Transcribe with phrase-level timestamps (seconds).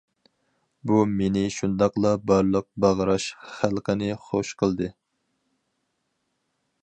[0.91, 4.91] بۇ مېنى شۇنداقلا بارلىق باغراش خەلقىنى خۇش قىلدى.